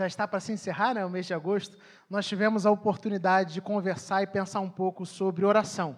[0.00, 1.76] já está para se encerrar, né, o mês de agosto,
[2.08, 5.94] nós tivemos a oportunidade de conversar e pensar um pouco sobre oração.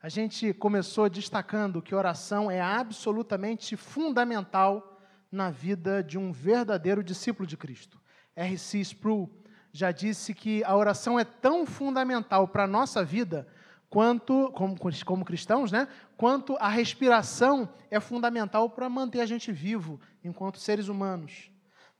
[0.00, 4.96] A gente começou destacando que oração é absolutamente fundamental
[5.30, 8.00] na vida de um verdadeiro discípulo de Cristo.
[8.36, 8.78] R.C.
[8.78, 9.28] Sproul
[9.72, 13.48] já disse que a oração é tão fundamental para a nossa vida
[13.90, 20.00] quanto, como, como cristãos, né, quanto a respiração é fundamental para manter a gente vivo
[20.22, 21.51] enquanto seres humanos.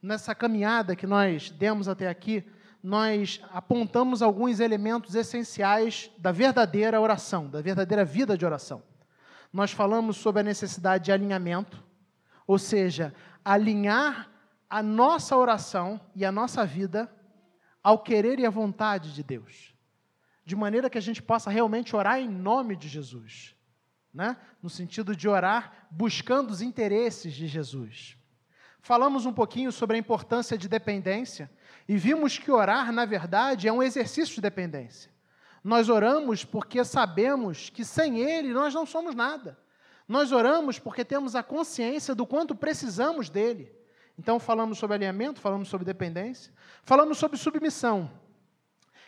[0.02, 2.44] Nessa caminhada que nós demos até aqui,
[2.82, 8.82] nós apontamos alguns elementos essenciais da verdadeira oração, da verdadeira vida de oração.
[9.52, 11.84] Nós falamos sobre a necessidade de alinhamento,
[12.46, 14.28] ou seja, alinhar
[14.68, 17.08] a nossa oração e a nossa vida
[17.82, 19.72] ao querer e à vontade de Deus,
[20.44, 23.54] de maneira que a gente possa realmente orar em nome de Jesus,
[24.12, 24.36] né?
[24.60, 28.16] no sentido de orar buscando os interesses de Jesus.
[28.82, 31.48] Falamos um pouquinho sobre a importância de dependência
[31.88, 35.08] e vimos que orar, na verdade, é um exercício de dependência.
[35.62, 39.56] Nós oramos porque sabemos que sem Ele nós não somos nada.
[40.08, 43.72] Nós oramos porque temos a consciência do quanto precisamos dele.
[44.18, 48.10] Então, falamos sobre alinhamento, falamos sobre dependência, falamos sobre submissão.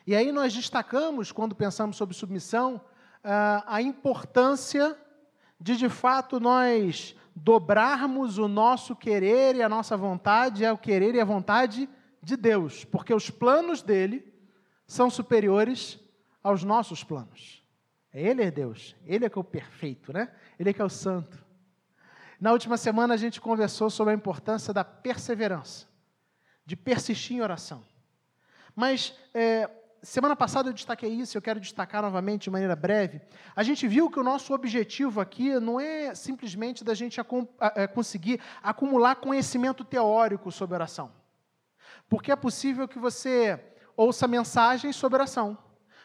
[0.06, 2.80] E aí nós destacamos, quando pensamos sobre submissão,
[3.25, 4.97] ah, a importância
[5.58, 11.21] de, de fato, nós dobrarmos o nosso querer e a nossa vontade ao querer e
[11.21, 11.89] à vontade
[12.23, 14.33] de Deus, porque os planos dele
[14.87, 15.99] são superiores
[16.43, 17.63] aos nossos planos.
[18.13, 20.33] Ele é Deus, ele é que é o perfeito, né?
[20.59, 21.45] Ele é que é o santo.
[22.41, 25.87] Na última semana a gente conversou sobre a importância da perseverança,
[26.65, 27.83] de persistir em oração.
[28.77, 29.69] Mas é,
[30.05, 33.21] semana passada eu destaquei isso, eu quero destacar novamente de maneira breve.
[33.57, 37.19] A gente viu que o nosso objetivo aqui não é simplesmente da gente
[37.75, 41.11] é, conseguir acumular conhecimento teórico sobre oração.
[42.09, 43.59] Porque é possível que você
[43.97, 45.57] ouça mensagens sobre oração,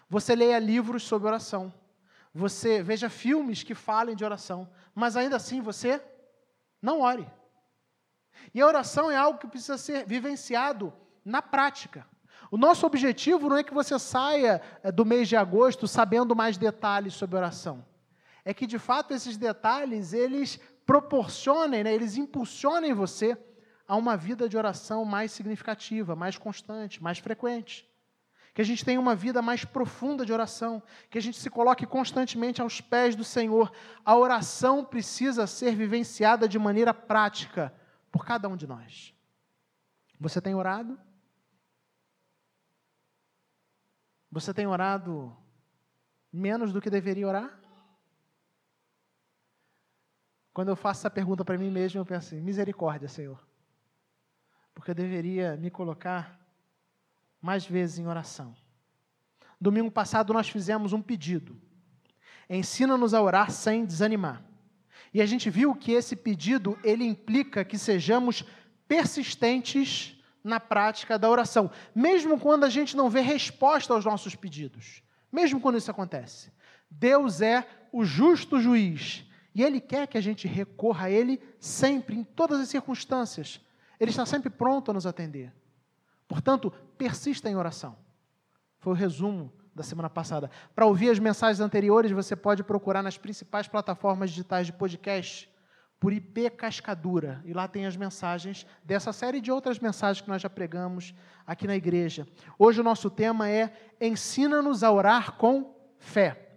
[0.09, 1.73] você leia livros sobre oração,
[2.33, 6.01] você veja filmes que falem de oração, mas ainda assim você
[6.81, 7.29] não ore.
[8.53, 10.93] E a oração é algo que precisa ser vivenciado
[11.25, 12.07] na prática.
[12.51, 16.57] O nosso objetivo não é que você saia eh, do mês de agosto sabendo mais
[16.57, 17.85] detalhes sobre oração.
[18.43, 23.37] É que, de fato, esses detalhes, eles proporcionem, né, eles impulsionem você
[23.87, 27.87] a uma vida de oração mais significativa, mais constante, mais frequente.
[28.53, 31.85] Que a gente tenha uma vida mais profunda de oração, que a gente se coloque
[31.85, 33.71] constantemente aos pés do Senhor.
[34.03, 37.73] A oração precisa ser vivenciada de maneira prática
[38.11, 39.13] por cada um de nós.
[40.19, 40.99] Você tem orado?
[44.31, 45.35] Você tem orado
[46.31, 47.59] menos do que deveria orar?
[50.53, 53.39] Quando eu faço essa pergunta para mim mesmo, eu penso assim: misericórdia, Senhor.
[54.73, 56.39] Porque eu deveria me colocar
[57.41, 58.55] mais vezes em oração.
[59.59, 61.59] Domingo passado nós fizemos um pedido.
[62.49, 64.43] Ensina-nos a orar sem desanimar.
[65.13, 68.43] E a gente viu que esse pedido, ele implica que sejamos
[68.87, 75.01] persistentes na prática da oração, mesmo quando a gente não vê resposta aos nossos pedidos,
[75.31, 76.51] mesmo quando isso acontece.
[76.89, 82.15] Deus é o justo juiz e Ele quer que a gente recorra a Ele sempre,
[82.15, 83.59] em todas as circunstâncias.
[83.99, 85.53] Ele está sempre pronto a nos atender.
[86.27, 87.97] Portanto, persista em oração.
[88.79, 90.49] Foi o resumo da semana passada.
[90.75, 95.48] Para ouvir as mensagens anteriores, você pode procurar nas principais plataformas digitais de podcast
[95.99, 97.41] por IP Cascadura.
[97.45, 101.13] E lá tem as mensagens dessa série de outras mensagens que nós já pregamos
[101.45, 102.27] aqui na igreja.
[102.57, 106.53] Hoje o nosso tema é Ensina-nos a orar com fé.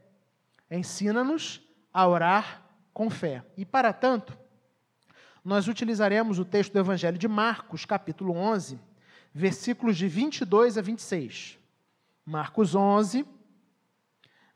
[0.71, 1.61] Ensina-nos
[1.93, 2.63] a orar
[2.95, 3.45] com fé.
[3.57, 4.39] E para tanto,
[5.45, 8.79] nós utilizaremos o texto do Evangelho de Marcos, capítulo 11,
[9.35, 11.59] versículos de 22 a 26.
[12.25, 13.27] Marcos 11,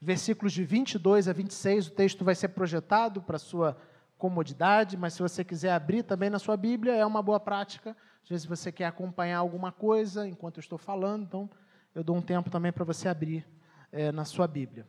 [0.01, 1.89] versículos de 22 a 26.
[1.89, 3.77] O texto vai ser projetado para sua
[4.19, 7.97] comodidade, mas se você quiser abrir também na sua Bíblia, é uma boa prática.
[8.23, 11.51] Às vezes você quer acompanhar alguma coisa enquanto eu estou falando, então
[11.95, 13.47] eu dou um tempo também para você abrir
[13.93, 14.87] é, na sua Bíblia.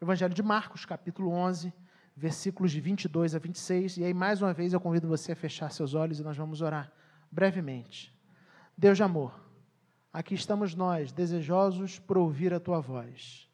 [0.00, 1.72] Evangelho de Marcos, capítulo 11,
[2.16, 3.98] versículos de 22 a 26.
[3.98, 6.60] E aí, mais uma vez, eu convido você a fechar seus olhos e nós vamos
[6.60, 6.90] orar
[7.30, 8.16] brevemente.
[8.76, 9.38] Deus de amor,
[10.12, 13.48] aqui estamos nós, desejosos por ouvir a tua voz.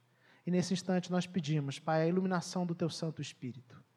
[0.47, 3.88] E nesse instante nós pedimos, Pai, a iluminação do teu Santo Espírito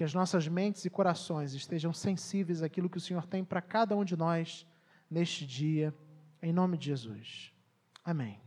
[0.00, 3.94] que as nossas mentes e corações estejam sensíveis àquilo que o Senhor tem para cada
[3.94, 4.66] um de nós
[5.10, 5.94] neste dia,
[6.42, 7.52] em nome de Jesus.
[8.02, 8.40] Amém.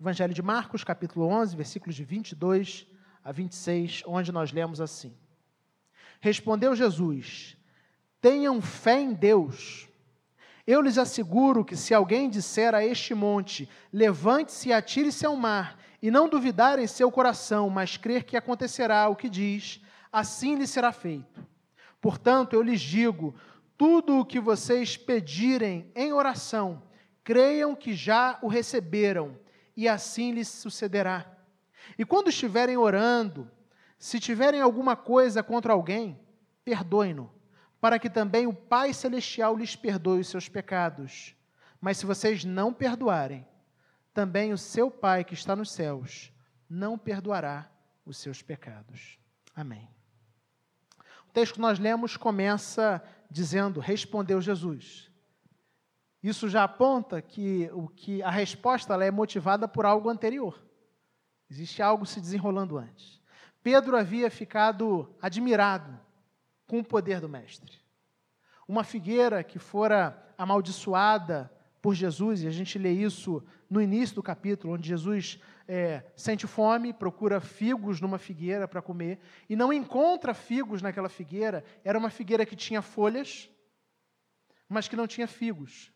[0.00, 2.86] Evangelho de Marcos, capítulo 11, versículos de 22
[3.22, 5.14] a 26, onde nós lemos assim:
[6.18, 7.54] Respondeu Jesus:
[8.18, 9.86] Tenham fé em Deus.
[10.66, 15.78] Eu lhes asseguro que se alguém disser a este monte: levante-se e atire-se ao mar,
[16.00, 19.82] e não duvidar em seu coração, mas crer que acontecerá o que diz,
[20.12, 21.46] assim lhe será feito.
[22.00, 23.34] Portanto, eu lhes digo:
[23.76, 26.82] tudo o que vocês pedirem em oração,
[27.24, 29.38] creiam que já o receberam,
[29.76, 31.26] e assim lhes sucederá.
[31.98, 33.50] E quando estiverem orando,
[33.98, 36.20] se tiverem alguma coisa contra alguém,
[36.64, 37.32] perdoem-no
[37.82, 41.34] para que também o Pai Celestial lhes perdoe os seus pecados.
[41.80, 43.44] Mas se vocês não perdoarem,
[44.14, 46.32] também o seu Pai que está nos céus
[46.70, 47.68] não perdoará
[48.06, 49.18] os seus pecados.
[49.52, 49.90] Amém.
[51.32, 55.10] O texto que nós lemos começa dizendo: Respondeu Jesus.
[56.22, 60.62] Isso já aponta que, o que a resposta é motivada por algo anterior.
[61.50, 63.18] Existe algo se desenrolando antes.
[63.62, 65.98] Pedro havia ficado admirado
[66.66, 67.80] com o poder do Mestre.
[68.68, 71.50] Uma figueira que fora amaldiçoada
[71.82, 76.46] por Jesus, e a gente lê isso no início do capítulo, onde Jesus é, sente
[76.46, 79.18] fome, procura figos numa figueira para comer,
[79.50, 83.50] e não encontra figos naquela figueira, era uma figueira que tinha folhas,
[84.68, 85.92] mas que não tinha figos.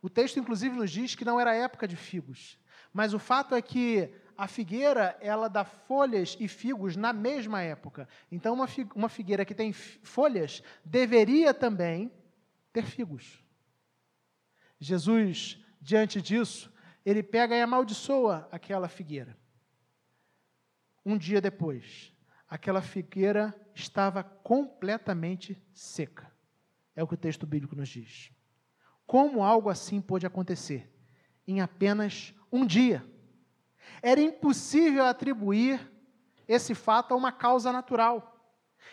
[0.00, 2.58] O texto, inclusive, nos diz que não era época de figos,
[2.90, 8.08] mas o fato é que a figueira, ela dá folhas e figos na mesma época.
[8.32, 12.10] Então, uma, uma figueira que tem folhas deveria também
[12.72, 13.45] ter figos.
[14.78, 16.72] Jesus, diante disso,
[17.04, 19.36] ele pega e amaldiçoa aquela figueira.
[21.04, 22.12] Um dia depois,
[22.48, 26.30] aquela figueira estava completamente seca.
[26.94, 28.32] É o que o texto bíblico nos diz.
[29.06, 30.92] Como algo assim pôde acontecer?
[31.46, 33.04] Em apenas um dia.
[34.02, 35.80] Era impossível atribuir
[36.48, 38.32] esse fato a uma causa natural.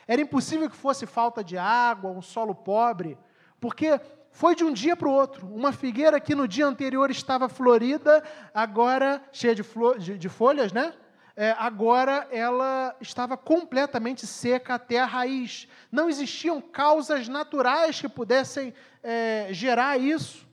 [0.08, 3.18] Era impossível que fosse falta de água, um solo pobre,
[3.60, 4.00] porque
[4.34, 5.48] foi de um dia para o outro.
[5.48, 9.64] Uma figueira que no dia anterior estava florida, agora cheia de,
[10.00, 10.92] de, de folhas, né?
[11.36, 15.68] É, agora ela estava completamente seca até a raiz.
[15.92, 20.48] Não existiam causas naturais que pudessem é, gerar isso.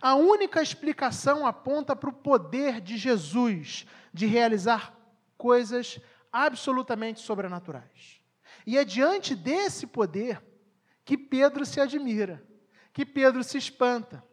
[0.00, 4.94] A única explicação aponta para o poder de Jesus de realizar
[5.36, 6.00] coisas
[6.32, 8.20] absolutamente sobrenaturais.
[8.66, 10.42] E é diante desse poder
[11.04, 12.42] que Pedro se admira,
[12.96, 14.24] que Pedro se espanta.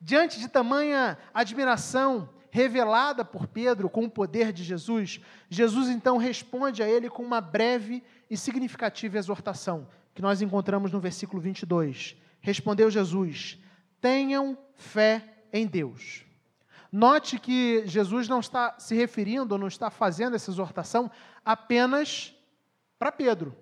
[0.00, 5.20] Diante de tamanha admiração revelada por Pedro com o poder de Jesus,
[5.50, 11.00] Jesus então responde a ele com uma breve e significativa exortação, que nós encontramos no
[11.00, 12.16] versículo 22.
[12.40, 13.58] Respondeu Jesus:
[14.00, 16.24] Tenham fé em Deus.
[16.92, 21.10] Note que Jesus não está se referindo, não está fazendo essa exortação
[21.44, 22.32] apenas
[22.96, 23.56] para Pedro.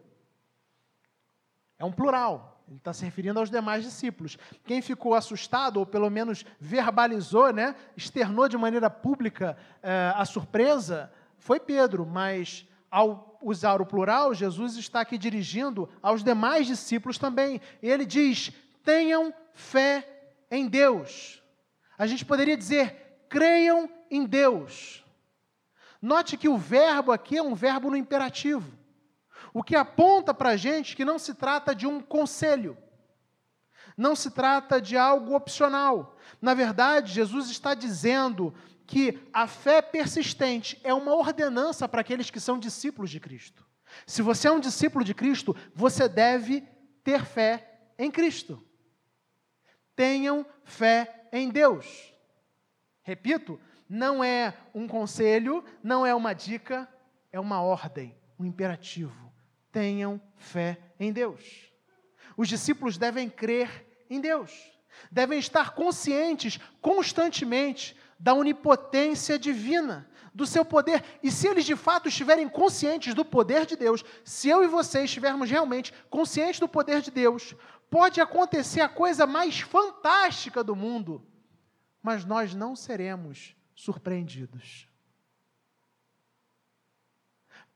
[1.79, 2.52] É um plural.
[2.73, 4.39] Ele está se referindo aos demais discípulos.
[4.65, 11.13] Quem ficou assustado, ou pelo menos verbalizou, né, externou de maneira pública eh, a surpresa,
[11.37, 17.61] foi Pedro, mas ao usar o plural, Jesus está aqui dirigindo aos demais discípulos também.
[17.83, 18.51] Ele diz:
[18.83, 20.09] tenham fé
[20.51, 21.43] em Deus.
[21.99, 25.05] A gente poderia dizer, creiam em Deus.
[26.01, 28.73] Note que o verbo aqui é um verbo no imperativo,
[29.53, 32.77] o que aponta para a gente que não se trata de um conselho,
[33.97, 36.17] não se trata de algo opcional.
[36.41, 38.55] Na verdade, Jesus está dizendo
[38.87, 43.65] que a fé persistente é uma ordenança para aqueles que são discípulos de Cristo.
[44.07, 46.67] Se você é um discípulo de Cristo, você deve
[47.05, 48.65] ter fé em Cristo
[49.95, 52.13] tenham fé em Deus.
[53.03, 56.89] Repito, não é um conselho, não é uma dica,
[57.31, 59.32] é uma ordem, um imperativo.
[59.73, 61.73] Tenham fé em Deus.
[62.37, 64.53] Os discípulos devem crer em Deus,
[65.11, 71.03] devem estar conscientes constantemente da onipotência divina, do seu poder.
[71.23, 75.05] E se eles de fato estiverem conscientes do poder de Deus, se eu e você
[75.05, 77.55] estivermos realmente conscientes do poder de Deus,
[77.91, 81.27] pode acontecer a coisa mais fantástica do mundo,
[82.03, 84.89] mas nós não seremos surpreendidos.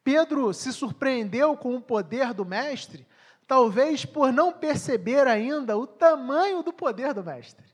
[0.07, 3.05] Pedro se surpreendeu com o poder do Mestre,
[3.45, 7.67] talvez por não perceber ainda o tamanho do poder do Mestre.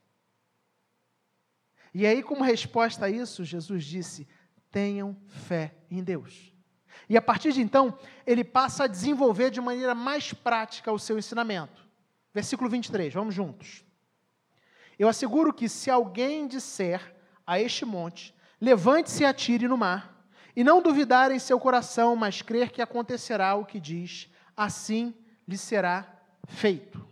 [1.93, 4.27] E aí, como resposta a isso, Jesus disse:
[4.71, 6.55] tenham fé em Deus.
[7.07, 11.19] E a partir de então, ele passa a desenvolver de maneira mais prática o seu
[11.19, 11.87] ensinamento.
[12.33, 13.85] Versículo 23, vamos juntos.
[14.99, 17.15] Eu asseguro que se alguém disser
[17.47, 20.12] a este monte, levante-se e atire no mar,
[20.55, 25.15] e não duvidar em seu coração, mas crer que acontecerá o que diz, assim
[25.47, 26.07] lhe será
[26.47, 27.07] feito.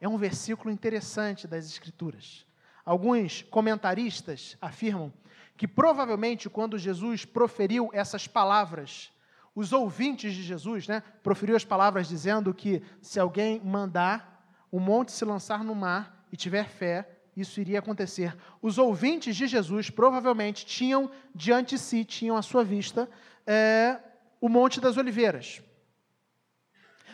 [0.00, 2.44] é um versículo interessante das Escrituras.
[2.84, 5.12] Alguns comentaristas afirmam
[5.56, 9.12] que provavelmente quando Jesus proferiu essas palavras,
[9.54, 15.12] os ouvintes de Jesus, né, proferiu as palavras dizendo que se alguém mandar o monte
[15.12, 18.36] se lançar no mar e tiver fé, isso iria acontecer.
[18.60, 23.08] Os ouvintes de Jesus provavelmente tinham diante de si, tinham à sua vista,
[23.46, 23.98] é,
[24.40, 25.62] o Monte das Oliveiras.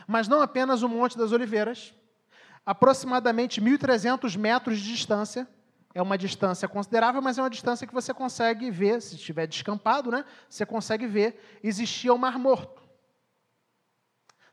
[0.07, 1.95] Mas não apenas o Monte das Oliveiras,
[2.65, 5.47] aproximadamente 1.300 metros de distância,
[5.95, 10.11] é uma distância considerável, mas é uma distância que você consegue ver, se estiver descampado,
[10.11, 10.25] né?
[10.49, 12.83] Você consegue ver, existia o Mar Morto.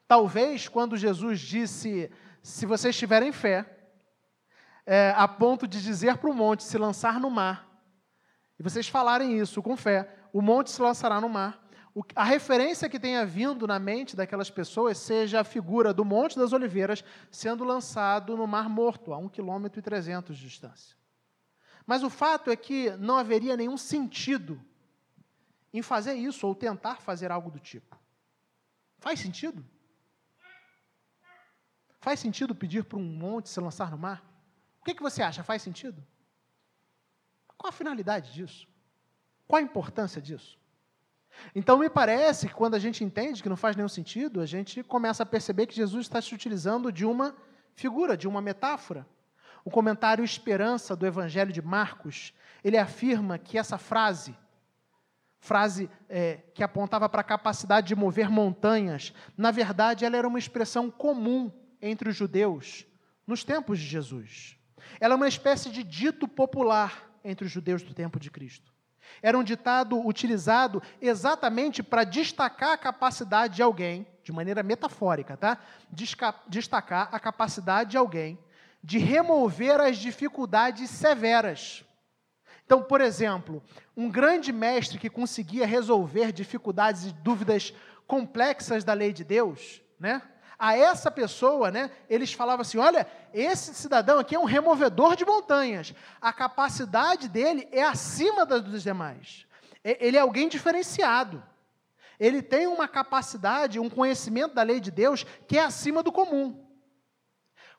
[0.07, 3.74] Talvez quando Jesus disse: se vocês tiverem fé,
[4.85, 7.65] é, a ponto de dizer para o monte se lançar no mar,
[8.59, 11.61] e vocês falarem isso com fé, o monte se lançará no mar.
[11.93, 16.37] O, a referência que tenha vindo na mente daquelas pessoas seja a figura do Monte
[16.37, 20.97] das Oliveiras sendo lançado no Mar Morto, a 1 km 300 de distância.
[21.85, 24.61] Mas o fato é que não haveria nenhum sentido
[25.73, 27.97] em fazer isso ou tentar fazer algo do tipo.
[28.99, 29.65] Faz sentido?
[31.99, 34.34] Faz sentido pedir para um monte se lançar no mar?
[34.85, 35.41] O que, que você acha?
[35.41, 36.05] Faz sentido?
[37.57, 38.67] Qual a finalidade disso?
[39.47, 40.59] Qual a importância disso?
[41.55, 44.83] Então, me parece que quando a gente entende que não faz nenhum sentido, a gente
[44.83, 47.35] começa a perceber que Jesus está se utilizando de uma
[47.73, 49.07] figura, de uma metáfora.
[49.63, 52.31] O comentário Esperança do Evangelho de Marcos,
[52.63, 54.37] ele afirma que essa frase,
[55.39, 60.37] frase é, que apontava para a capacidade de mover montanhas, na verdade, ela era uma
[60.37, 61.51] expressão comum
[61.81, 62.85] entre os judeus
[63.25, 64.59] nos tempos de Jesus.
[64.99, 68.73] Ela é uma espécie de dito popular entre os judeus do tempo de Cristo.
[69.21, 75.57] Era um ditado utilizado exatamente para destacar a capacidade de alguém, de maneira metafórica, tá?
[76.47, 78.37] Destacar a capacidade de alguém
[78.83, 81.83] de remover as dificuldades severas.
[82.65, 83.63] Então, por exemplo,
[83.97, 87.73] um grande mestre que conseguia resolver dificuldades e dúvidas
[88.05, 90.21] complexas da lei de Deus, né?
[90.57, 95.25] a essa pessoa, né, eles falavam assim: olha, esse cidadão aqui é um removedor de
[95.25, 95.93] montanhas.
[96.19, 99.45] A capacidade dele é acima das dos demais.
[99.83, 101.43] Ele é alguém diferenciado.
[102.19, 106.63] Ele tem uma capacidade, um conhecimento da lei de Deus que é acima do comum.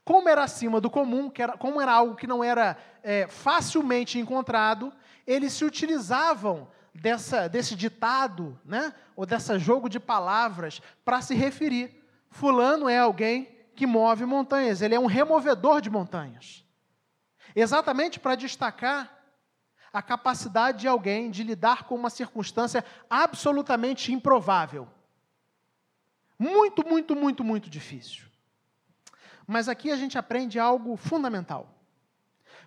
[0.05, 4.93] Como era acima do comum, era, como era algo que não era é, facilmente encontrado,
[5.27, 12.06] eles se utilizavam dessa, desse ditado, né, ou desse jogo de palavras, para se referir
[12.30, 16.64] Fulano é alguém que move montanhas, ele é um removedor de montanhas.
[17.54, 19.16] Exatamente para destacar
[19.92, 24.88] a capacidade de alguém de lidar com uma circunstância absolutamente improvável.
[26.38, 28.26] Muito, muito, muito, muito difícil.
[29.47, 31.73] Mas aqui a gente aprende algo fundamental.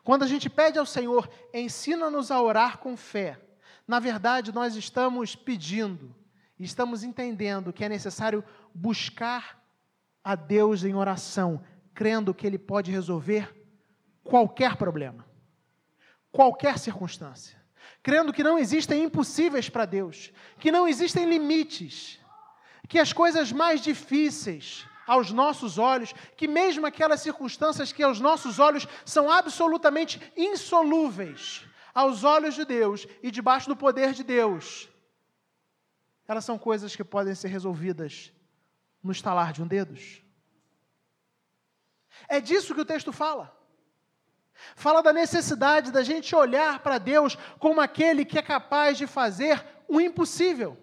[0.04, 3.40] Quando a gente pede ao Senhor, ensina-nos a orar com fé,
[3.88, 6.16] na verdade nós estamos pedindo,
[6.66, 9.62] estamos entendendo que é necessário buscar
[10.24, 11.64] a Deus em oração,
[11.94, 13.56] crendo que Ele pode resolver
[14.24, 15.26] qualquer problema,
[16.32, 17.58] qualquer circunstância,
[18.04, 22.20] crendo que não existem impossíveis para Deus, que não existem limites,
[22.88, 28.60] que as coisas mais difíceis aos nossos olhos, que mesmo aquelas circunstâncias que aos nossos
[28.60, 34.89] olhos são absolutamente insolúveis, aos olhos de Deus e debaixo do poder de Deus,
[36.30, 38.32] elas são coisas que podem ser resolvidas
[39.02, 40.22] no estalar de um dedos.
[42.28, 43.52] É disso que o texto fala.
[44.76, 49.66] Fala da necessidade da gente olhar para Deus como aquele que é capaz de fazer
[49.88, 50.78] o impossível.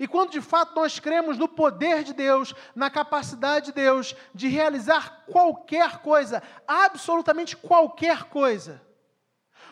[0.00, 4.48] E quando de fato nós cremos no poder de Deus, na capacidade de Deus de
[4.48, 8.82] realizar qualquer coisa, absolutamente qualquer coisa,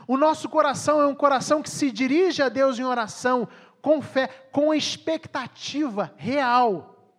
[0.07, 3.49] o nosso coração é um coração que se dirige a Deus em oração,
[3.81, 7.17] com fé, com expectativa real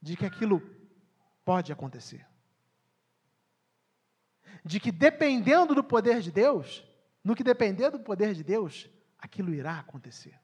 [0.00, 0.62] de que aquilo
[1.44, 2.26] pode acontecer.
[4.64, 6.84] De que dependendo do poder de Deus,
[7.22, 8.88] no que depender do poder de Deus,
[9.18, 10.38] aquilo irá acontecer.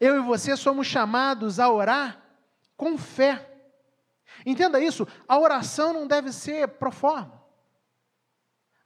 [0.00, 2.22] Eu e você somos chamados a orar
[2.76, 3.50] com fé.
[4.44, 7.42] Entenda isso, a oração não deve ser pro forma,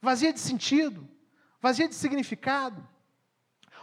[0.01, 1.09] vazia de sentido,
[1.59, 2.87] vazia de significado,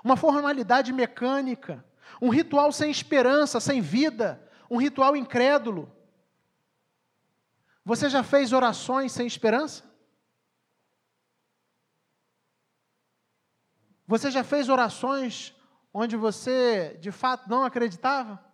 [0.06, 1.84] uma formalidade mecânica,
[2.22, 5.92] um ritual sem esperança, sem vida, um ritual incrédulo.
[7.84, 9.84] Você já fez orações sem esperança?
[14.06, 15.52] Você já fez orações
[15.92, 18.44] onde você de fato não acreditava?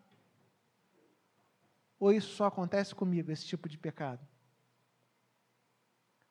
[2.00, 4.26] Ou isso só acontece comigo, esse tipo de pecado?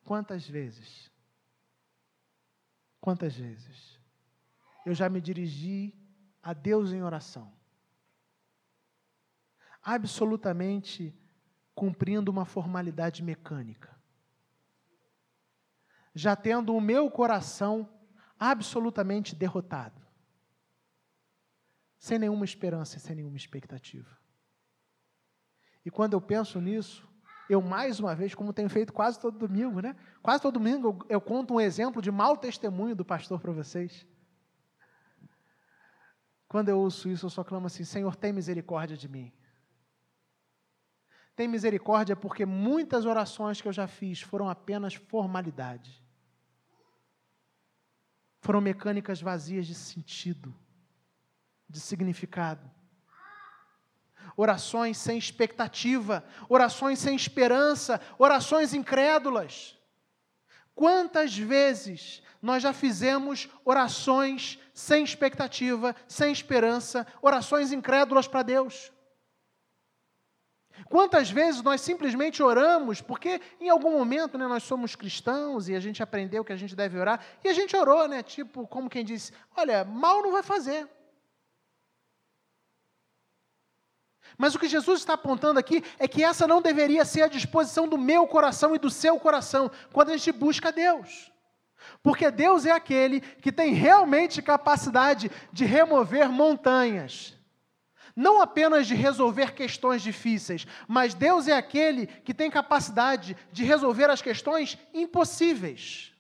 [0.03, 1.11] quantas vezes,
[2.99, 4.00] quantas vezes
[4.85, 5.93] eu já me dirigi
[6.41, 7.51] a Deus em oração,
[9.81, 11.15] absolutamente
[11.73, 13.95] cumprindo uma formalidade mecânica,
[16.13, 17.89] já tendo o meu coração
[18.39, 20.01] absolutamente derrotado,
[21.97, 24.17] sem nenhuma esperança, sem nenhuma expectativa.
[25.85, 27.07] E quando eu penso nisso,
[27.49, 29.95] eu mais uma vez, como tenho feito quase todo domingo, né?
[30.21, 34.07] Quase todo domingo eu, eu conto um exemplo de mau testemunho do pastor para vocês.
[36.51, 39.31] Quando eu ouço isso, eu só clamo assim: Senhor, tem misericórdia de mim.
[41.33, 46.03] Tem misericórdia porque muitas orações que eu já fiz foram apenas formalidade.
[48.41, 50.53] Foram mecânicas vazias de sentido,
[51.69, 52.69] de significado.
[54.35, 59.79] Orações sem expectativa, orações sem esperança, orações incrédulas.
[60.73, 68.91] Quantas vezes nós já fizemos orações sem expectativa, sem esperança, orações incrédulas para Deus?
[70.89, 75.79] Quantas vezes nós simplesmente oramos, porque em algum momento né, nós somos cristãos e a
[75.79, 78.23] gente aprendeu que a gente deve orar, e a gente orou, né?
[78.23, 80.87] Tipo, como quem disse: olha, mal não vai fazer.
[84.37, 87.87] Mas o que Jesus está apontando aqui é que essa não deveria ser a disposição
[87.87, 91.31] do meu coração e do seu coração quando a gente busca Deus.
[92.03, 97.35] Porque Deus é aquele que tem realmente capacidade de remover montanhas
[98.15, 104.09] não apenas de resolver questões difíceis, mas Deus é aquele que tem capacidade de resolver
[104.09, 106.13] as questões impossíveis.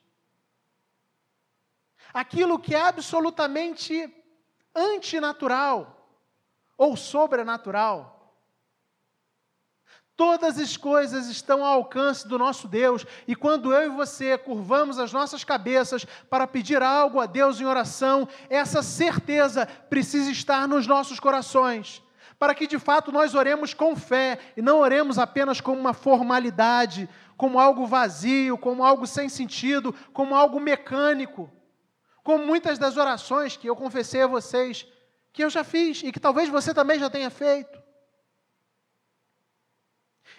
[2.13, 4.13] Aquilo que é absolutamente
[4.75, 6.00] antinatural
[6.81, 8.33] ou sobrenatural.
[10.17, 14.97] Todas as coisas estão ao alcance do nosso Deus, e quando eu e você curvamos
[14.97, 20.87] as nossas cabeças para pedir algo a Deus em oração, essa certeza precisa estar nos
[20.87, 22.01] nossos corações,
[22.39, 27.07] para que de fato nós oremos com fé e não oremos apenas como uma formalidade,
[27.37, 31.47] como algo vazio, como algo sem sentido, como algo mecânico,
[32.23, 34.87] como muitas das orações que eu confessei a vocês
[35.33, 37.81] que eu já fiz e que talvez você também já tenha feito.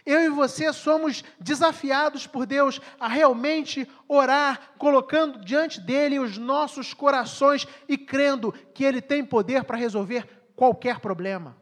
[0.05, 6.93] Eu e você somos desafiados por Deus a realmente orar, colocando diante dele os nossos
[6.93, 10.27] corações e crendo que ele tem poder para resolver
[10.57, 11.57] qualquer problema,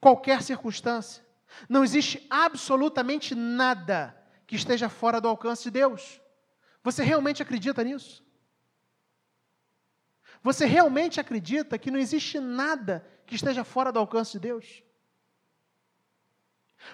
[0.00, 1.24] qualquer circunstância.
[1.68, 6.20] Não existe absolutamente nada que esteja fora do alcance de Deus.
[6.84, 8.24] Você realmente acredita nisso?
[10.42, 14.82] Você realmente acredita que não existe nada que esteja fora do alcance de Deus?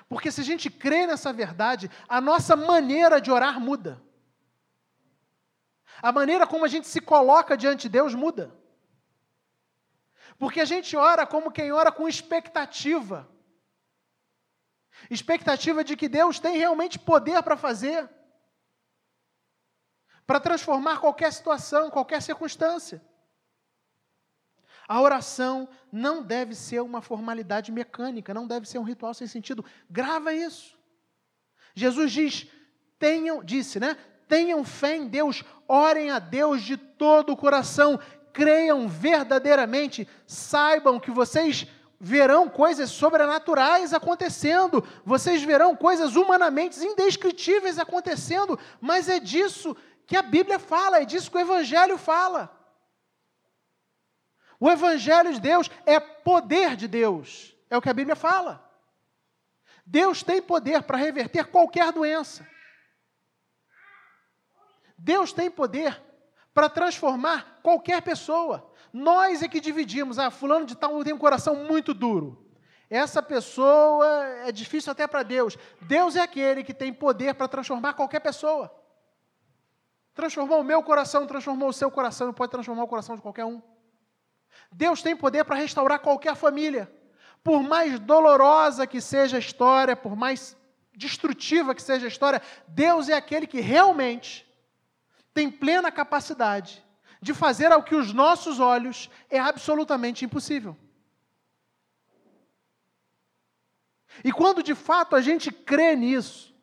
[0.08, 4.02] Porque se a gente crê nessa verdade, a nossa maneira de orar muda.
[6.02, 8.54] A maneira como a gente se coloca diante de Deus muda.
[10.38, 13.28] Porque a gente ora como quem ora com expectativa.
[15.10, 18.08] Expectativa de que Deus tem realmente poder para fazer,
[20.26, 23.02] para transformar qualquer situação, qualquer circunstância.
[24.88, 29.62] A oração não deve ser uma formalidade mecânica, não deve ser um ritual sem sentido.
[29.90, 30.78] Grava isso.
[31.74, 32.46] Jesus diz:
[32.98, 33.96] tenham, disse, né?
[34.26, 38.00] Tenham fé em Deus, orem a Deus de todo o coração,
[38.32, 41.66] creiam verdadeiramente, saibam que vocês
[42.00, 50.22] verão coisas sobrenaturais acontecendo, vocês verão coisas humanamente indescritíveis acontecendo, mas é disso que a
[50.22, 52.57] Bíblia fala, é disso que o Evangelho fala.
[54.60, 58.64] O Evangelho de Deus é poder de Deus, é o que a Bíblia fala.
[59.86, 62.46] Deus tem poder para reverter qualquer doença.
[64.98, 66.02] Deus tem poder
[66.52, 68.70] para transformar qualquer pessoa.
[68.92, 70.18] Nós é que dividimos.
[70.18, 72.44] Ah, fulano de tal tem um coração muito duro.
[72.90, 74.06] Essa pessoa
[74.44, 75.56] é difícil até para Deus.
[75.82, 78.74] Deus é aquele que tem poder para transformar qualquer pessoa.
[80.14, 83.62] Transformou o meu coração, transformou o seu coração pode transformar o coração de qualquer um.
[84.70, 86.90] Deus tem poder para restaurar qualquer família.
[87.42, 90.56] Por mais dolorosa que seja a história, por mais
[90.92, 94.46] destrutiva que seja a história, Deus é aquele que realmente
[95.32, 96.84] tem plena capacidade
[97.20, 100.76] de fazer ao que os nossos olhos é absolutamente impossível.
[104.24, 106.54] E quando de fato a gente crê nisso,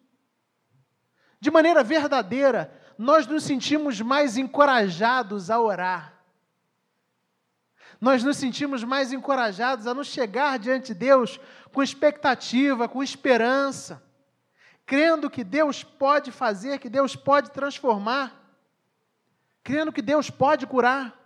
[1.40, 6.15] de maneira verdadeira, nós nos sentimos mais encorajados a orar
[8.00, 11.40] nós nos sentimos mais encorajados a nos chegar diante de Deus
[11.74, 14.04] com expectativa, com esperança.
[14.86, 18.40] crendo que Deus pode fazer, que Deus pode transformar,
[19.64, 21.20] crendo que Deus pode curar.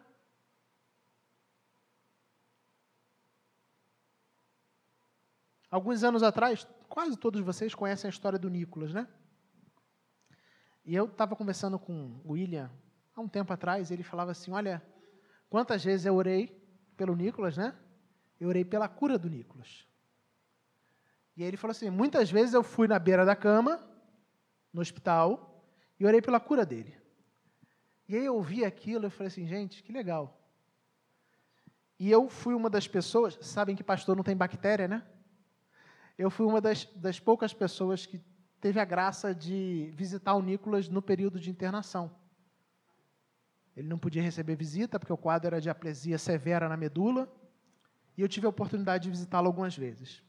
[5.69, 9.08] Alguns anos atrás, quase todos vocês conhecem a história do Nicolas, né?
[10.86, 12.71] E eu estava conversando com o William
[13.15, 14.82] há um tempo atrás, e ele falava assim: Olha,
[15.49, 16.55] quantas vezes eu orei
[16.95, 17.75] pelo Nicolas, né?
[18.39, 19.85] Eu orei pela cura do Nicolas.
[21.35, 23.79] E aí ele falou assim: muitas vezes eu fui na beira da cama,
[24.73, 25.65] no hospital,
[25.99, 26.95] e orei pela cura dele.
[28.07, 30.38] E aí eu ouvi aquilo e falei assim: gente, que legal.
[31.99, 35.05] E eu fui uma das pessoas, sabem que pastor não tem bactéria, né?
[36.17, 38.21] Eu fui uma das, das poucas pessoas que
[38.62, 42.12] teve a graça de visitar o Nicolas no período de internação.
[43.79, 47.31] Ele não podia receber visita, porque o quadro era de aplesia severa na medula,
[48.17, 50.21] e eu tive a oportunidade de visitá-lo algumas vezes.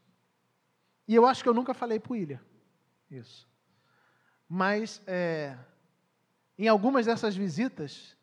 [1.09, 2.41] E eu acho que eu nunca falei para o William
[3.11, 3.51] isso.
[4.49, 5.59] Mas, é,
[6.57, 8.17] em algumas dessas visitas,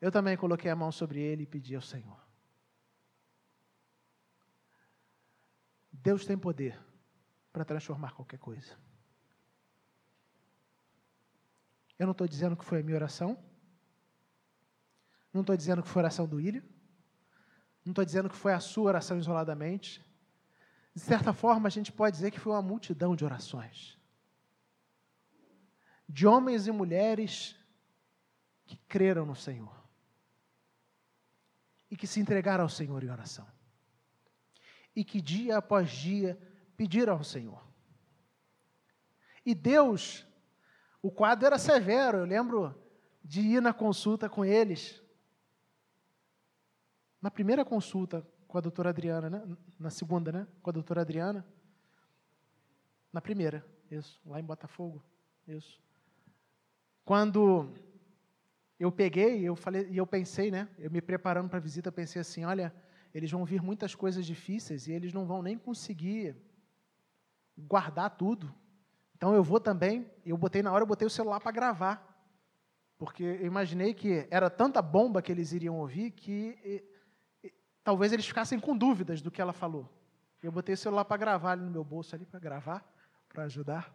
[0.00, 2.20] eu também coloquei a mão sobre ele e pedi ao Senhor.
[5.90, 6.78] Deus tem poder
[7.52, 8.78] para transformar qualquer coisa.
[11.98, 13.36] Eu não estou dizendo que foi a minha oração.
[15.32, 16.62] Não estou dizendo que foi a oração do William.
[17.84, 20.04] Não estou dizendo que foi a sua oração isoladamente.
[20.94, 23.98] De certa forma, a gente pode dizer que foi uma multidão de orações.
[26.08, 27.56] De homens e mulheres
[28.66, 29.74] que creram no Senhor.
[31.90, 33.46] E que se entregaram ao Senhor em oração.
[34.94, 36.38] E que dia após dia
[36.76, 37.66] pediram ao Senhor.
[39.44, 40.26] E Deus,
[41.00, 42.74] o quadro era severo, eu lembro
[43.24, 45.02] de ir na consulta com eles
[47.20, 49.56] na primeira consulta com a doutora Adriana, né?
[49.78, 50.46] na segunda, né?
[50.62, 51.46] Com a doutora Adriana.
[53.12, 55.02] Na primeira, isso, lá em Botafogo,
[55.46, 55.80] isso.
[57.04, 57.72] Quando
[58.78, 60.68] eu peguei, eu falei, e eu pensei, né?
[60.78, 62.72] Eu me preparando para a visita, pensei assim, olha,
[63.12, 66.36] eles vão vir muitas coisas difíceis e eles não vão nem conseguir
[67.56, 68.54] guardar tudo.
[69.16, 72.06] Então eu vou também, eu botei na hora, eu botei o celular para gravar.
[72.96, 76.84] Porque eu imaginei que era tanta bomba que eles iriam ouvir que
[77.88, 79.88] talvez eles ficassem com dúvidas do que ela falou.
[80.42, 82.86] Eu botei o celular para gravar ali no meu bolso ali para gravar,
[83.30, 83.90] para ajudar.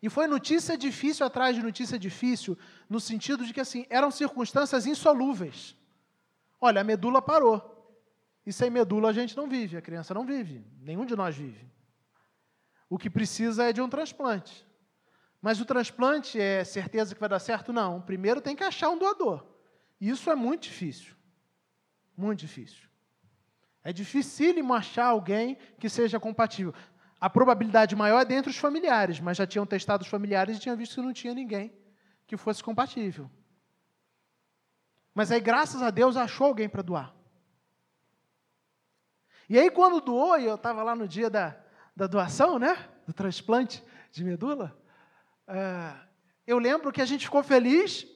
[0.00, 2.56] E foi notícia difícil atrás de notícia difícil,
[2.88, 5.76] no sentido de que assim, eram circunstâncias insolúveis.
[6.60, 7.58] Olha, a medula parou.
[8.46, 11.68] E sem medula a gente não vive, a criança não vive, nenhum de nós vive.
[12.88, 14.64] O que precisa é de um transplante.
[15.42, 17.72] Mas o transplante é certeza que vai dar certo?
[17.72, 18.00] Não.
[18.00, 19.44] Primeiro tem que achar um doador.
[20.00, 21.15] Isso é muito difícil.
[22.16, 22.88] Muito difícil.
[23.84, 26.74] É dificílimo achar alguém que seja compatível.
[27.20, 30.76] A probabilidade maior é dentre os familiares, mas já tinham testado os familiares e tinham
[30.76, 31.72] visto que não tinha ninguém
[32.26, 33.30] que fosse compatível.
[35.14, 37.14] Mas aí, graças a Deus, achou alguém para doar.
[39.48, 41.56] E aí, quando doou, e eu estava lá no dia da,
[41.94, 42.76] da doação, né?
[43.06, 44.76] Do transplante de medula,
[45.48, 46.06] uh,
[46.46, 48.06] eu lembro que a gente ficou feliz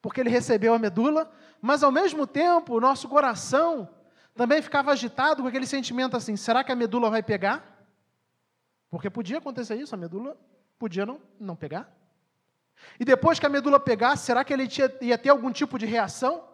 [0.00, 3.88] porque ele recebeu a medula, mas ao mesmo tempo o nosso coração
[4.34, 7.86] também ficava agitado com aquele sentimento assim: será que a medula vai pegar?
[8.90, 10.36] Porque podia acontecer isso, a medula
[10.78, 11.94] podia não, não pegar.
[12.98, 15.86] E depois que a medula pegasse, será que ele tinha, ia ter algum tipo de
[15.86, 16.48] reação?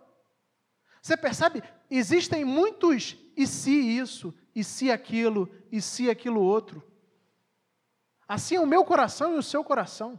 [1.00, 1.62] Você percebe?
[1.88, 6.82] Existem muitos e se isso, e se aquilo, e se aquilo outro.
[8.26, 10.18] Assim é o meu coração e o seu coração.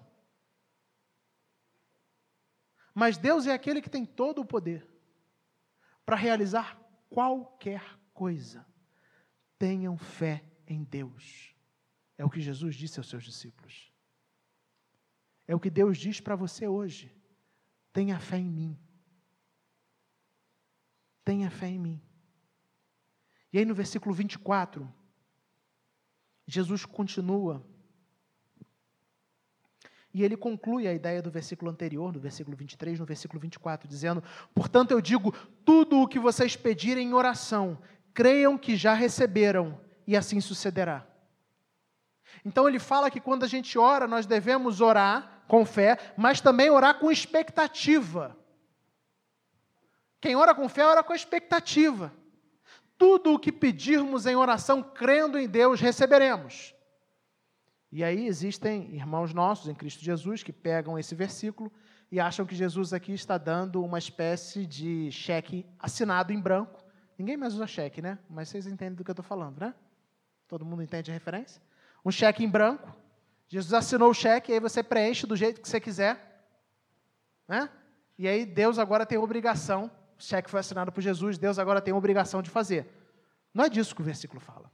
[2.99, 4.89] Mas Deus é aquele que tem todo o poder
[6.03, 6.81] para realizar
[7.12, 8.65] qualquer coisa.
[9.60, 11.53] Tenham fé em Deus.
[12.17, 13.93] É o que Jesus disse aos seus discípulos.
[15.47, 17.15] É o que Deus diz para você hoje.
[17.93, 18.75] Tenha fé em mim.
[21.23, 22.01] Tenha fé em mim.
[23.53, 24.91] E aí no versículo 24,
[26.47, 27.63] Jesus continua
[30.13, 34.23] e ele conclui a ideia do versículo anterior, no versículo 23, no versículo 24, dizendo:
[34.53, 35.31] Portanto, eu digo:
[35.65, 37.77] tudo o que vocês pedirem em oração,
[38.13, 41.05] creiam que já receberam, e assim sucederá.
[42.43, 46.69] Então, ele fala que quando a gente ora, nós devemos orar com fé, mas também
[46.69, 48.35] orar com expectativa.
[50.19, 52.13] Quem ora com fé, ora com expectativa.
[52.97, 56.73] Tudo o que pedirmos em oração, crendo em Deus, receberemos.
[57.97, 61.71] E aí existem irmãos nossos em Cristo Jesus que pegam esse versículo
[62.12, 66.79] e acham que Jesus aqui está dando uma espécie de cheque assinado em branco.
[67.17, 68.19] Ninguém mais usa cheque, né?
[68.29, 69.73] Mas vocês entendem do que eu estou falando, né?
[70.47, 71.60] Todo mundo entende a referência?
[72.05, 72.95] Um cheque em branco
[73.47, 76.45] Jesus assinou o cheque, e aí você preenche do jeito que você quiser.
[77.47, 77.67] Né?
[78.15, 81.95] E aí Deus agora tem obrigação, o cheque foi assinado por Jesus, Deus agora tem
[81.95, 82.88] obrigação de fazer.
[83.51, 84.71] Não é disso que o versículo fala.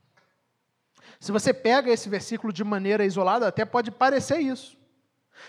[1.23, 4.75] Se você pega esse versículo de maneira isolada, até pode parecer isso.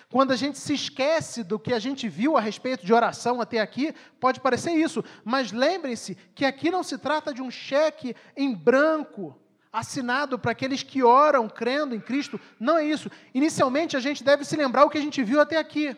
[0.08, 3.58] Quando a gente se esquece do que a gente viu a respeito de oração até
[3.58, 5.02] aqui, pode parecer isso.
[5.24, 9.36] Mas lembrem-se que aqui não se trata de um cheque em branco
[9.72, 12.40] assinado para aqueles que oram crendo em Cristo.
[12.60, 13.10] Não é isso.
[13.34, 15.96] Inicialmente, a gente deve se lembrar o que a gente viu até aqui.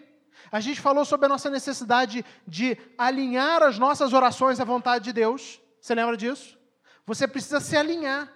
[0.50, 5.12] A gente falou sobre a nossa necessidade de alinhar as nossas orações à vontade de
[5.12, 5.60] Deus.
[5.82, 6.56] Você lembra disso?
[7.04, 8.35] Você precisa se alinhar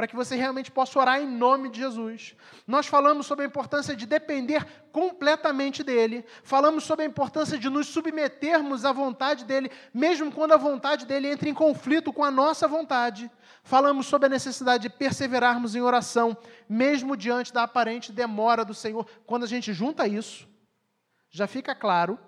[0.00, 2.34] para que você realmente possa orar em nome de Jesus.
[2.66, 7.86] Nós falamos sobre a importância de depender completamente dele, falamos sobre a importância de nos
[7.88, 12.66] submetermos à vontade dele, mesmo quando a vontade dele entra em conflito com a nossa
[12.66, 13.30] vontade.
[13.62, 16.34] Falamos sobre a necessidade de perseverarmos em oração,
[16.66, 19.06] mesmo diante da aparente demora do Senhor.
[19.26, 20.48] Quando a gente junta isso,
[21.28, 22.18] já fica claro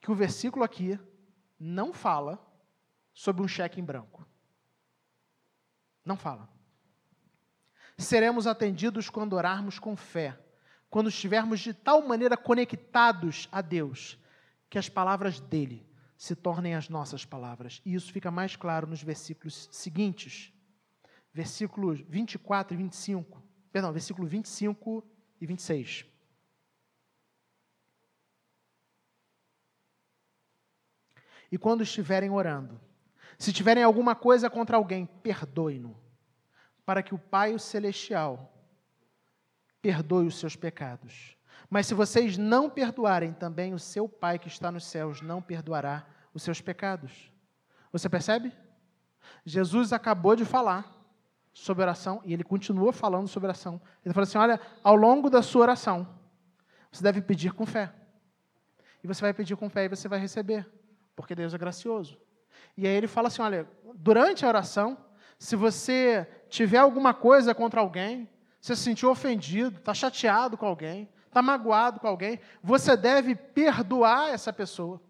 [0.00, 0.98] que o versículo aqui
[1.60, 2.38] não fala
[3.12, 4.26] sobre um cheque em branco.
[6.02, 6.53] Não fala.
[7.96, 10.38] Seremos atendidos quando orarmos com fé,
[10.90, 14.18] quando estivermos de tal maneira conectados a Deus,
[14.68, 17.80] que as palavras dele se tornem as nossas palavras.
[17.84, 20.52] E isso fica mais claro nos versículos seguintes,
[21.32, 23.42] versículos 24 e 25.
[23.70, 25.04] Perdão, versículo 25
[25.40, 26.06] e 26.
[31.50, 32.80] E quando estiverem orando,
[33.38, 36.03] se tiverem alguma coisa contra alguém, perdoe-no
[36.84, 38.52] para que o Pai o Celestial
[39.80, 41.36] perdoe os seus pecados.
[41.68, 46.06] Mas se vocês não perdoarem, também o seu Pai que está nos céus não perdoará
[46.32, 47.30] os seus pecados.
[47.92, 48.52] Você percebe?
[49.44, 50.90] Jesus acabou de falar
[51.52, 53.80] sobre oração e ele continua falando sobre oração.
[54.04, 56.06] Ele fala assim: olha, ao longo da sua oração,
[56.90, 57.92] você deve pedir com fé.
[59.02, 60.68] E você vai pedir com fé e você vai receber,
[61.14, 62.18] porque Deus é gracioso.
[62.76, 64.98] E aí ele fala assim: olha, durante a oração,
[65.44, 68.26] se você tiver alguma coisa contra alguém,
[68.62, 74.54] se sentiu ofendido, está chateado com alguém, está magoado com alguém, você deve perdoar essa
[74.54, 75.02] pessoa.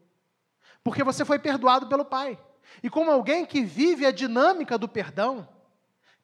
[0.83, 2.37] Porque você foi perdoado pelo Pai.
[2.83, 5.49] E como alguém que vive a dinâmica do perdão,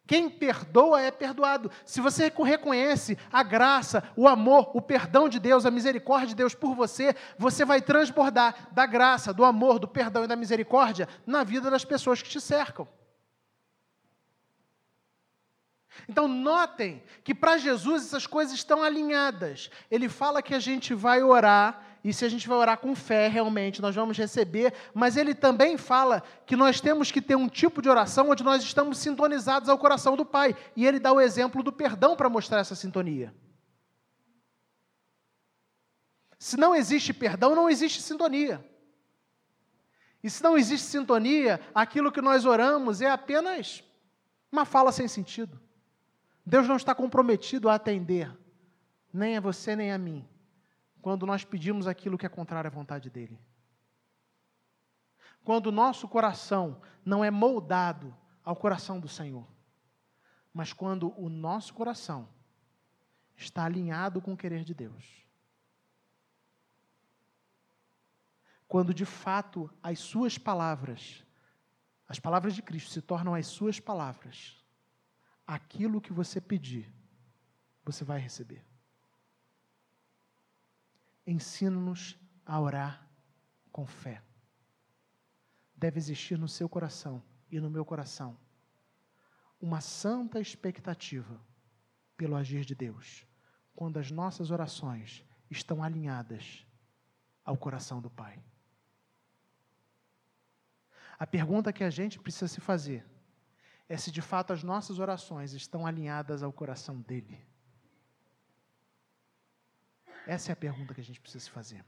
[0.08, 1.70] quem perdoa é perdoado.
[1.84, 6.52] Se você reconhece a graça, o amor, o perdão de Deus, a misericórdia de Deus
[6.52, 11.44] por você, você vai transbordar da graça, do amor, do perdão e da misericórdia na
[11.44, 12.88] vida das pessoas que te cercam.
[16.08, 19.70] Então, notem que para Jesus essas coisas estão alinhadas.
[19.90, 23.28] Ele fala que a gente vai orar, e se a gente vai orar com fé,
[23.28, 27.82] realmente, nós vamos receber, mas ele também fala que nós temos que ter um tipo
[27.82, 30.56] de oração onde nós estamos sintonizados ao coração do Pai.
[30.74, 33.34] E ele dá o exemplo do perdão para mostrar essa sintonia.
[36.38, 38.64] Se não existe perdão, não existe sintonia.
[40.22, 43.84] E se não existe sintonia, aquilo que nós oramos é apenas
[44.50, 45.60] uma fala sem sentido.
[46.50, 48.36] Deus não está comprometido a atender,
[49.12, 50.28] nem a você nem a mim,
[51.00, 53.38] quando nós pedimos aquilo que é contrário à vontade dEle.
[55.44, 58.12] Quando o nosso coração não é moldado
[58.44, 59.46] ao coração do Senhor,
[60.52, 62.28] mas quando o nosso coração
[63.36, 65.24] está alinhado com o querer de Deus.
[68.66, 71.24] Quando de fato as suas palavras,
[72.08, 74.59] as palavras de Cristo se tornam as suas palavras,
[75.54, 76.88] aquilo que você pedir,
[77.84, 78.64] você vai receber.
[81.26, 83.04] Ensina-nos a orar
[83.72, 84.22] com fé.
[85.74, 88.38] Deve existir no seu coração e no meu coração
[89.60, 91.40] uma santa expectativa
[92.16, 93.26] pelo agir de Deus,
[93.74, 96.64] quando as nossas orações estão alinhadas
[97.44, 98.40] ao coração do Pai.
[101.18, 103.04] A pergunta que a gente precisa se fazer
[103.90, 107.44] é se de fato as nossas orações estão alinhadas ao coração dele.
[110.24, 111.84] Essa é a pergunta que a gente precisa se fazer.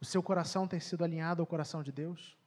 [0.00, 2.38] O seu coração tem sido alinhado ao coração de Deus?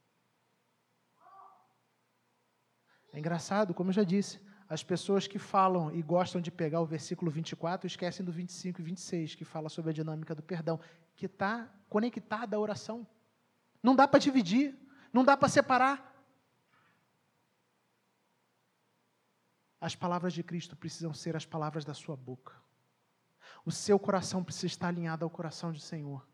[3.12, 6.86] É engraçado, como eu já disse, as pessoas que falam e gostam de pegar o
[6.86, 10.80] versículo 24 esquecem do 25 e 26, que fala sobre a dinâmica do perdão,
[11.14, 13.06] que está conectada à oração.
[13.84, 14.87] Não dá para dividir.
[15.12, 16.16] Não dá para separar.
[19.80, 22.56] As palavras de Cristo precisam ser as palavras da sua boca.
[23.66, 26.28] O seu coração precisa estar alinhado ao coração do Senhor.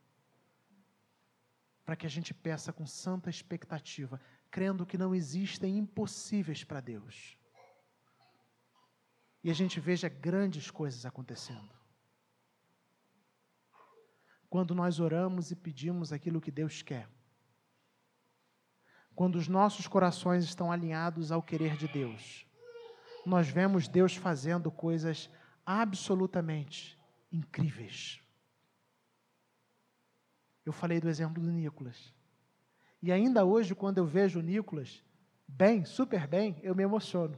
[1.84, 7.38] Para que a gente peça com santa expectativa, crendo que não existem impossíveis para Deus.
[9.44, 11.70] e a gente veja grandes coisas acontecendo.
[14.50, 17.10] Quando nós oramos e pedimos aquilo que Deus quer.
[19.16, 22.48] Quando os nossos corações estão alinhados ao querer de Deus,
[23.26, 25.30] nós vemos Deus fazendo coisas
[25.66, 27.00] absolutamente
[27.32, 28.22] incríveis.
[30.66, 32.14] Eu falei do exemplo do Nicolas.
[33.02, 35.04] E ainda hoje, quando eu vejo o Nicolas
[35.48, 37.38] bem, super bem, eu me emociono.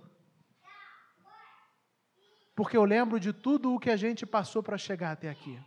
[2.56, 5.60] Porque eu lembro de tudo o que a gente passou para chegar até aqui.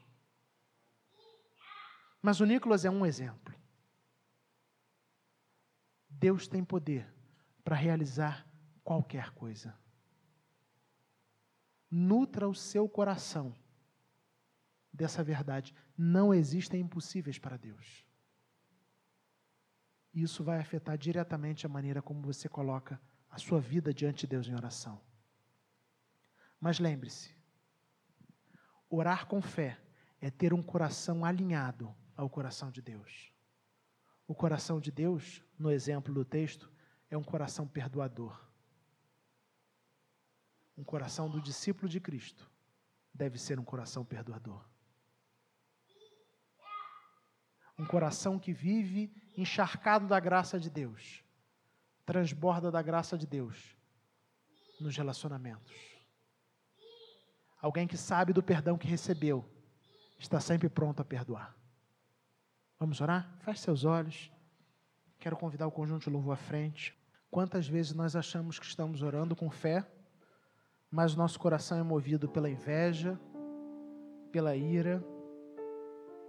[2.23, 3.48] Mas o Nicolas é um exemplo.
[6.19, 7.07] Deus tem poder
[7.63, 8.47] para realizar
[8.83, 9.75] qualquer coisa.
[11.91, 13.55] Nutra o seu coração
[14.93, 15.75] dessa verdade.
[15.97, 18.05] Não existem impossíveis para Deus.
[20.13, 23.01] Isso vai afetar diretamente a maneira como você coloca
[23.31, 25.01] a sua vida diante de Deus em oração.
[26.59, 27.33] Mas lembre-se,
[28.91, 29.81] orar com fé
[30.21, 33.33] é ter um coração alinhado ao coração de Deus.
[34.29, 36.71] O coração de Deus, no exemplo do texto,
[37.11, 38.39] é um coração perdoador.
[40.77, 42.49] Um coração do discípulo de Cristo
[43.13, 44.63] deve ser um coração perdoador.
[47.79, 51.25] Um coração que vive encharcado da graça de Deus,
[52.05, 53.75] transborda da graça de Deus
[54.79, 55.75] nos relacionamentos.
[57.63, 59.43] Alguém que sabe do perdão que recebeu,
[60.19, 61.58] está sempre pronto a perdoar.
[62.79, 63.29] Vamos orar?
[63.41, 64.31] Feche seus olhos.
[65.19, 66.97] Quero convidar o conjunto de louvor à frente.
[67.29, 69.85] Quantas vezes nós achamos que estamos orando com fé,
[70.89, 73.19] mas nosso coração é movido pela inveja,
[74.31, 75.05] pela ira,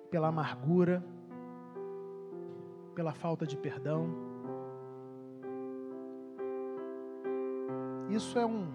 [0.09, 1.05] pela amargura,
[2.95, 4.09] pela falta de perdão.
[8.09, 8.73] Isso é um.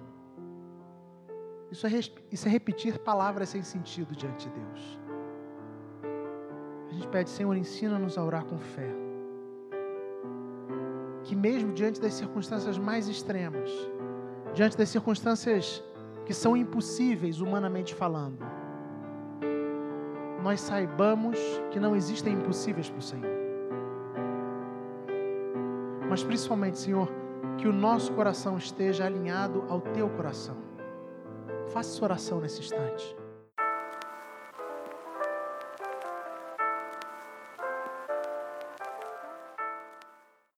[1.72, 1.90] Isso é,
[2.30, 5.03] isso é repetir palavras sem sentido diante de Deus
[6.94, 8.88] gente pede, Senhor, ensina-nos a orar com fé.
[11.24, 13.70] Que mesmo diante das circunstâncias mais extremas,
[14.52, 15.83] diante das circunstâncias
[16.24, 18.38] que são impossíveis humanamente falando,
[20.42, 21.38] nós saibamos
[21.70, 23.35] que não existem impossíveis para o Senhor.
[26.09, 27.09] Mas principalmente, Senhor,
[27.57, 30.57] que o nosso coração esteja alinhado ao teu coração.
[31.72, 33.16] Faça essa oração nesse instante.